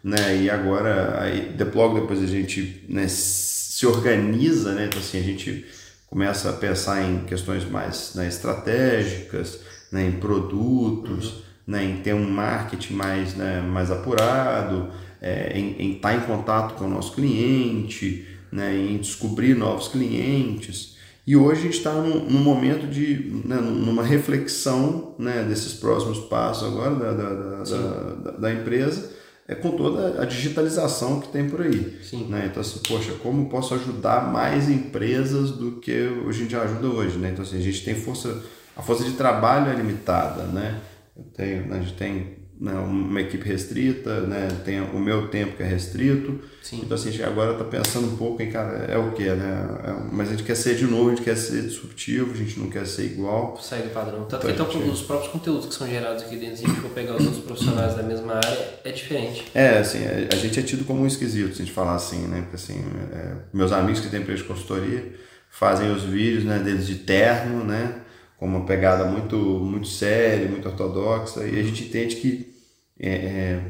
[0.04, 0.36] né?
[0.36, 4.86] E agora, aí, logo depois a gente né, se organiza, né?
[4.86, 5.64] Então assim, a gente
[6.08, 9.60] começa a pensar em questões mais né, estratégicas,
[9.92, 11.42] né, em produtos, uhum.
[11.66, 16.74] né, em ter um marketing mais, né, mais apurado, é, em, em estar em contato
[16.74, 20.96] com o nosso cliente, né, em descobrir novos clientes.
[21.28, 26.20] E hoje a gente está num, num, momento de, né, numa reflexão né, desses próximos
[26.20, 29.12] passos agora da, da, da, da, da empresa,
[29.46, 31.98] é, com toda a digitalização que tem por aí.
[32.30, 32.46] Né?
[32.50, 37.18] Então, assim, poxa, como posso ajudar mais empresas do que a gente ajuda hoje?
[37.18, 37.28] Né?
[37.30, 38.42] Então, assim, a gente tem força,
[38.74, 40.80] a força de trabalho é limitada, né?
[41.14, 45.56] Eu tenho, né, a gente tem né, uma equipe restrita, né, tem o meu tempo
[45.56, 46.40] que é restrito.
[46.62, 46.80] Sim.
[46.82, 49.68] Então assim, a gente agora está pensando um pouco em, cara, é o que, né?
[49.84, 52.58] É, mas a gente quer ser de novo, a gente quer ser disruptivo, a gente
[52.58, 53.56] não quer ser igual.
[53.62, 54.24] Sai do padrão.
[54.24, 54.90] Tanto que então, gente...
[54.90, 57.44] os próprios conteúdos que são gerados aqui dentro, se a gente for pegar os outros
[57.44, 59.46] profissionais da mesma área, é diferente.
[59.54, 62.40] É, assim, a gente é tido como um esquisito, se a gente falar assim, né?
[62.42, 65.12] Porque assim, é, meus amigos que têm empresa de consultoria
[65.50, 68.02] fazem os vídeos né, deles de terno, né?
[68.38, 72.54] Com uma pegada muito, muito séria, muito ortodoxa, e a gente entende que
[72.98, 73.62] é, é,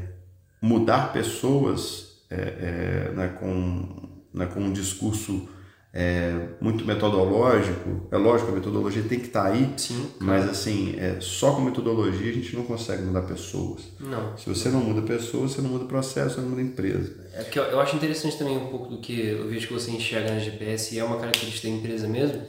[0.61, 5.49] mudar pessoas é, é, né, com, né, com um discurso
[5.91, 10.95] é, muito metodológico, é lógico, a metodologia tem que estar tá aí, Sim, mas assim,
[10.99, 13.85] é, só com metodologia a gente não consegue mudar pessoas.
[13.99, 14.37] Não.
[14.37, 17.27] Se você não muda pessoas, você não muda processo, você não muda empresa.
[17.33, 19.89] É que eu, eu acho interessante também um pouco do que eu vejo que você
[19.89, 22.43] enxerga na GPS, e é uma característica da empresa mesmo,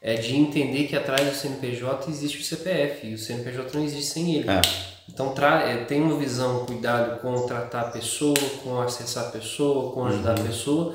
[0.00, 4.12] é de entender que atrás do CNPJ existe o CPF e o CNPJ não existe
[4.12, 4.50] sem ele.
[4.50, 4.60] É.
[5.08, 10.04] Então é, tem uma visão, cuidado com tratar a pessoa, com acessar a pessoa, com
[10.04, 10.44] ajudar uhum.
[10.44, 10.94] a pessoa.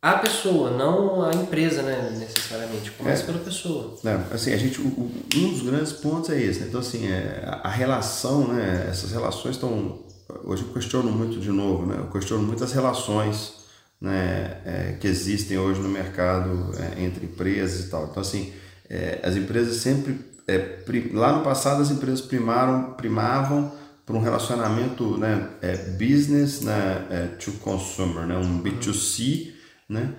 [0.00, 2.90] A pessoa, não a empresa, né, necessariamente.
[2.90, 3.26] Começa é.
[3.26, 3.96] pela pessoa.
[4.04, 6.60] É, assim, a gente, um dos grandes pontos é esse.
[6.60, 6.66] Né?
[6.68, 10.04] Então, assim, é, a relação, né, essas relações estão...
[10.44, 11.96] Hoje eu questiono muito de novo, né?
[11.98, 13.63] Eu questiono muitas relações
[14.04, 18.08] né, é, que existem hoje no mercado é, entre empresas e tal.
[18.10, 18.52] Então, assim,
[18.88, 20.20] é, as empresas sempre.
[20.46, 20.80] É,
[21.14, 23.72] lá no passado, as empresas primaram, primavam
[24.04, 29.54] para um relacionamento né, é, business né, é, to consumer, né, um B2C,
[29.88, 30.12] né,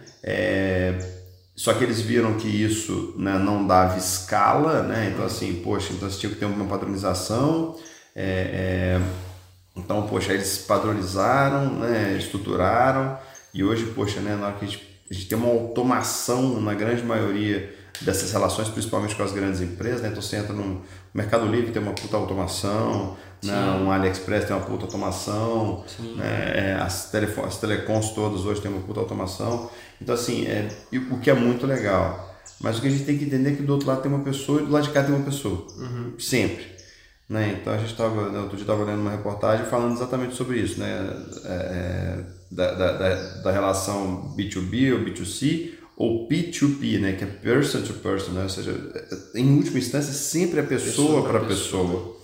[1.55, 6.09] só que eles viram que isso né, não dava escala, né, então assim, poxa, então
[6.09, 7.77] você tinha que ter uma padronização,
[9.75, 13.19] então, poxa, eles padronizaram, né, estruturaram,
[13.55, 16.73] E hoje, poxa, né, na hora que a gente, a gente tem uma automação na
[16.73, 20.09] grande maioria dessas relações, principalmente com as grandes empresas, né?
[20.09, 20.81] Então você entra no
[21.13, 23.53] Mercado Livre, tem uma puta automação, né?
[23.81, 25.85] um AliExpress tem uma puta automação,
[26.17, 26.51] né?
[26.53, 29.71] É, as, telefone, as telecoms todas hoje tem uma puta automação.
[30.01, 30.67] Então, assim, é,
[31.09, 32.35] o que é muito legal.
[32.59, 34.23] Mas o que a gente tem que entender é que do outro lado tem uma
[34.23, 35.65] pessoa e do lado de cá tem uma pessoa.
[35.77, 36.13] Uhum.
[36.19, 36.75] Sempre.
[37.29, 37.57] Né?
[37.59, 40.79] Então a gente estava, né, outro dia estava lendo uma reportagem falando exatamente sobre isso,
[40.79, 40.89] né?
[41.45, 47.13] É, é da, da, da, da, relação B2B ou B2C ou P2P, né?
[47.13, 48.43] que é person to person, né?
[48.43, 48.73] ou seja,
[49.35, 51.83] em última instância sempre é pessoa para pessoa.
[51.83, 52.15] pessoa.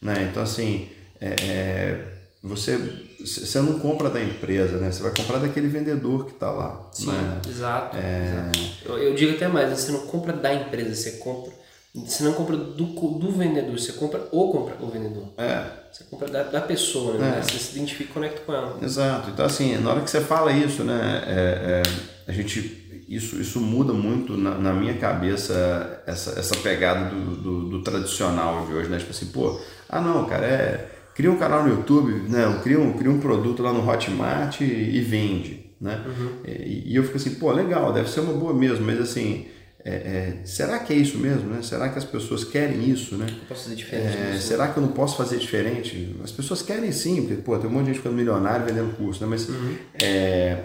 [0.00, 0.28] Né?
[0.30, 0.88] Então assim,
[1.20, 2.04] é, é,
[2.42, 2.78] você,
[3.20, 4.92] você não compra da empresa, né?
[4.92, 6.88] você vai comprar daquele vendedor que está lá.
[6.92, 7.40] Sim, né?
[7.48, 7.96] exato.
[7.96, 8.50] É...
[8.52, 8.58] exato.
[8.84, 11.52] Eu, eu digo até mais, você não compra da empresa, você compra
[11.94, 15.24] você não compra do, do vendedor, você compra ou compra o vendedor.
[15.38, 15.64] É.
[15.90, 17.38] Você compra da, da pessoa, né?
[17.38, 17.42] É.
[17.42, 18.78] Você se identifica e conecta com ela.
[18.82, 19.30] Exato.
[19.30, 21.22] Então, assim, na hora que você fala isso, né?
[21.26, 27.08] É, é, a gente, isso, isso muda muito na, na minha cabeça essa, essa pegada
[27.08, 28.98] do, do, do, tradicional de hoje, né?
[28.98, 30.94] Tipo assim, pô, ah não, cara, é.
[31.14, 32.60] Cria um canal no YouTube, né?
[32.62, 36.04] Cria um, cria um produto lá no Hotmart e, e vende, né?
[36.06, 36.28] Uhum.
[36.46, 39.46] E, e eu fico assim, pô, legal, deve ser uma boa mesmo, mas assim
[39.84, 41.48] é, é, será que é isso mesmo?
[41.50, 41.62] Né?
[41.62, 43.16] Será que as pessoas querem isso?
[43.16, 43.26] Né?
[43.48, 44.16] Posso fazer diferente.
[44.16, 46.16] É, será que eu não posso fazer diferente?
[46.22, 49.20] As pessoas querem sim, porque pô, tem um monte de gente ficando milionário vendendo curso,
[49.22, 49.28] né?
[49.30, 49.76] mas, uhum.
[50.02, 50.64] é,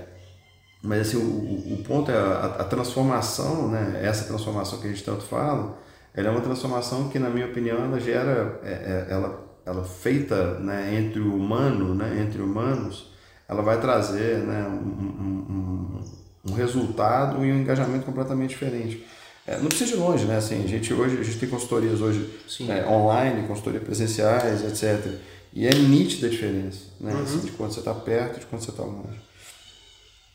[0.81, 4.01] mas assim, o, o ponto é a, a, transformação, né?
[4.03, 5.77] essa transformação que a gente tanto fala,
[6.13, 10.59] ela é uma transformação que, na minha opinião, ela gera, é, é, ela, ela feita
[10.59, 13.11] né, entre o humano, né, entre humanos,
[13.47, 19.05] ela vai trazer né, um, um, um um resultado e um engajamento completamente diferente.
[19.45, 20.37] É, não precisa ir longe, né?
[20.37, 22.29] Assim, a gente hoje a gente tem consultorias hoje
[22.69, 25.19] é, online, consultorias presenciais, etc.
[25.53, 27.13] E é nítida a diferença, né?
[27.13, 27.23] Uhum.
[27.23, 29.21] Assim, de quando você está perto de quando você está longe.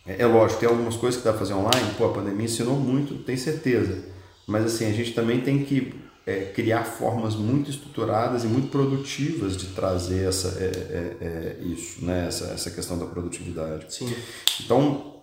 [0.07, 1.95] É, é, lógico, tem algumas coisas que dá para fazer online.
[1.97, 4.05] Pô, a pandemia ensinou muito, tem certeza.
[4.47, 5.95] Mas assim, a gente também tem que
[6.27, 12.27] é, criar formas muito estruturadas e muito produtivas de trazer essa, é, é isso, né?
[12.29, 13.87] Essa, essa questão da produtividade.
[13.89, 14.15] Sim.
[14.63, 15.18] Então,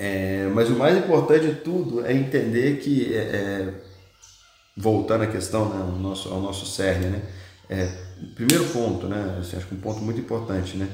[0.00, 3.74] é, mas o mais importante de tudo é entender que, é, é,
[4.76, 7.22] voltando à questão, né, ao, nosso, ao nosso cerne, né,
[7.68, 7.90] é,
[8.36, 10.88] primeiro ponto, né, assim, acho que um ponto muito importante, né,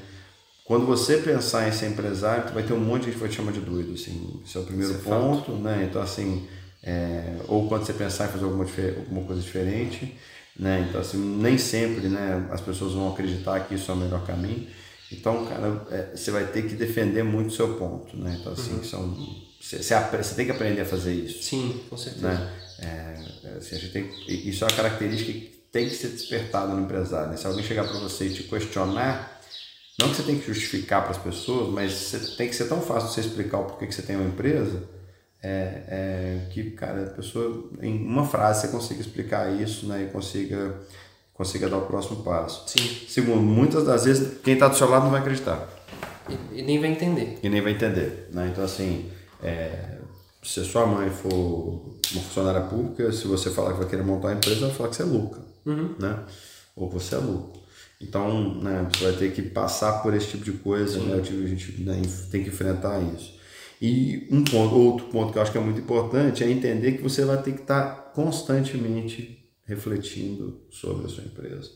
[0.64, 3.36] quando você pensar em ser empresário, vai ter um monte de gente que vai te
[3.36, 6.48] chamar de doido, assim, esse é o primeiro Isso é ponto, né, então assim,
[6.82, 10.18] é, ou quando você pensar em fazer alguma, alguma coisa diferente,
[10.58, 14.24] né, então assim, nem sempre, né, as pessoas vão acreditar que isso é o melhor
[14.24, 14.66] caminho,
[15.18, 18.37] então, cara, é, você vai ter que defender muito o seu ponto, né?
[18.40, 18.85] Então, assim, uhum.
[18.85, 19.16] são,
[19.61, 21.42] você, você, tem que aprender a fazer isso.
[21.42, 22.29] Sim, com certeza.
[22.29, 22.53] Né?
[22.81, 26.72] É, é, assim, a gente tem, isso é uma característica que tem que ser despertada
[26.74, 27.31] no empresário.
[27.31, 27.37] Né?
[27.37, 29.40] Se alguém chegar para você e te questionar,
[29.98, 32.81] não que você tem que justificar para as pessoas, mas você tem que ser tão
[32.81, 34.83] fácil você explicar o porquê que você tem uma empresa,
[35.42, 40.05] é, é, que, cara, a pessoa, em uma frase, você consiga explicar isso né?
[40.05, 40.81] e consiga
[41.34, 42.64] consiga dar o próximo passo.
[42.66, 43.06] Sim.
[43.08, 45.68] Segundo, muitas das vezes quem está do seu lado não vai acreditar.
[46.28, 47.38] E, e, nem vai entender.
[47.42, 48.28] E nem vai entender.
[48.32, 48.48] Né?
[48.50, 49.10] Então, assim,
[49.42, 49.98] é,
[50.42, 54.34] se sua mãe for uma funcionária pública, se você falar que vai querer montar uma
[54.34, 55.40] empresa, ela vai falar que você é louca.
[55.66, 55.94] Uhum.
[55.98, 56.18] Né?
[56.76, 57.62] Ou você é louco.
[58.00, 61.14] Então, né, você vai ter que passar por esse tipo de coisa, né?
[61.20, 63.34] a gente né, tem que enfrentar isso.
[63.80, 67.02] E um ponto, outro ponto que eu acho que é muito importante é entender que
[67.02, 71.70] você vai ter que estar constantemente refletindo sobre a sua empresa.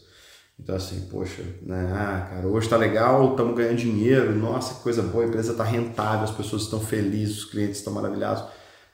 [0.58, 1.92] Então, assim, poxa, né?
[1.94, 5.62] Ah, cara, hoje está legal, estamos ganhando dinheiro, nossa, que coisa boa, a empresa está
[5.62, 8.42] rentável, as pessoas estão felizes, os clientes estão maravilhados.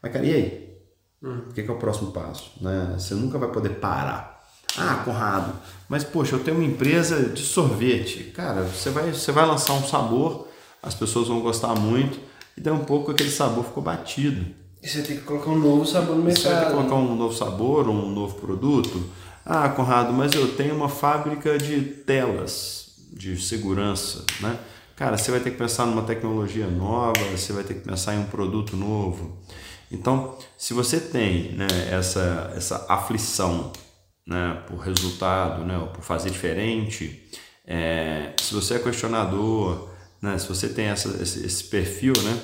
[0.03, 0.79] Mas, cara, e aí?
[1.23, 1.45] Hum.
[1.49, 2.53] O que é, que é o próximo passo?
[2.61, 2.95] Né?
[2.99, 4.35] Você nunca vai poder parar.
[4.77, 5.55] Ah, Conrado,
[5.89, 8.33] mas poxa, eu tenho uma empresa de sorvete.
[8.35, 10.49] Cara, você vai, você vai lançar um sabor,
[10.83, 12.19] as pessoas vão gostar muito,
[12.57, 14.45] e daí um pouco aquele sabor ficou batido.
[14.85, 16.42] E você tem que colocar um novo sabor no mercado.
[16.42, 19.03] Você vai colocar um novo sabor, um novo produto.
[19.42, 24.59] Ah, Conrado, mas eu tenho uma fábrica de telas de segurança, né?
[24.94, 28.18] Cara, você vai ter que pensar numa tecnologia nova, você vai ter que pensar em
[28.18, 29.38] um produto novo.
[29.90, 33.73] Então, se você tem né, essa, essa aflição
[34.27, 37.27] né, por resultado, né, por fazer diferente,
[37.66, 39.88] é, se você é questionador,
[40.20, 42.38] né, se você tem essa, esse, esse perfil, né,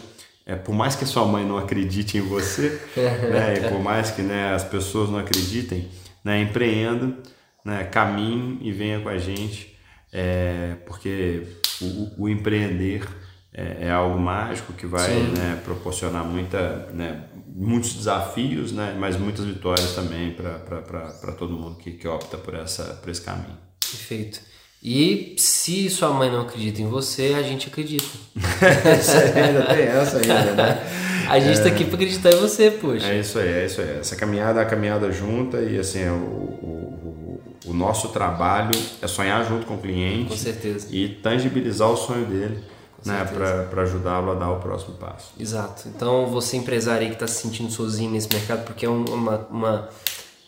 [0.51, 4.11] é, por mais que a sua mãe não acredite em você, né, e por mais
[4.11, 5.89] que né, as pessoas não acreditem,
[6.25, 7.17] né, empreenda,
[7.65, 9.79] né, caminhe e venha com a gente,
[10.13, 11.47] é, porque
[11.81, 13.07] o, o empreender
[13.55, 19.45] é, é, algo mágico que vai né, proporcionar muita, né, muitos desafios, né, mas muitas
[19.45, 23.57] vitórias também para todo mundo que, que opta por, essa, por esse caminho.
[23.79, 24.41] Perfeito.
[24.83, 28.05] E se sua mãe não acredita em você, a gente acredita.
[29.37, 31.27] ainda tem essa ainda, né?
[31.29, 33.07] A gente está aqui para acreditar em você, poxa.
[33.07, 33.99] É isso aí, é isso aí.
[33.99, 38.71] Essa caminhada é a caminhada junta e assim, o, o, o, o nosso trabalho
[39.03, 40.31] é sonhar junto com o cliente.
[40.31, 40.88] Com certeza.
[40.90, 42.64] E tangibilizar o sonho dele
[43.05, 43.25] né,
[43.71, 45.33] para ajudá-lo a dar o próximo passo.
[45.38, 45.88] Exato.
[45.88, 49.88] Então, você empresário aí que está se sentindo sozinho nesse mercado, porque é uma, uma,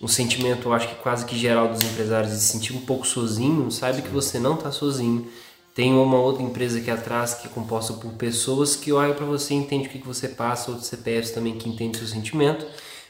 [0.03, 3.07] um sentimento, eu acho que quase que geral dos empresários, de se sentir um pouco
[3.07, 5.29] sozinho, saiba que você não está sozinho.
[5.75, 9.55] Tem uma outra empresa aqui atrás que é composta por pessoas que olham para você,
[9.55, 12.67] entende o que, que você passa, outros CPFs também que entendem o seu sentimento.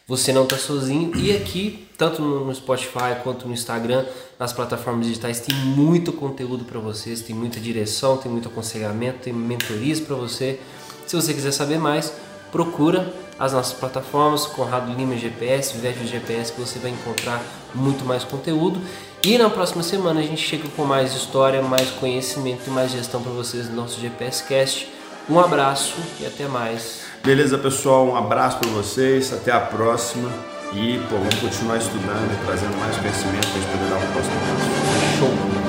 [0.07, 1.17] Você não está sozinho.
[1.17, 4.05] E aqui, tanto no Spotify quanto no Instagram,
[4.39, 9.33] nas plataformas digitais, tem muito conteúdo para vocês, tem muita direção, tem muito aconselhamento, tem
[9.33, 10.61] mentorias para você.
[11.07, 12.13] Se você quiser saber mais,
[12.53, 17.43] procura as nossas plataformas, Conrado Lima GPS, Vivete GPS, que você vai encontrar
[17.75, 18.81] muito mais conteúdo.
[19.25, 23.23] E na próxima semana a gente chega com mais história, mais conhecimento e mais gestão
[23.23, 24.89] para vocês no nosso GPS Cast.
[25.29, 27.03] Um abraço e até mais.
[27.23, 28.07] Beleza, pessoal?
[28.07, 30.29] Um abraço para vocês, até a próxima.
[30.75, 34.13] E pô, vamos continuar estudando e trazendo mais conhecimento para a gente poder dar o
[34.13, 35.19] próximo passo.
[35.19, 35.62] Show!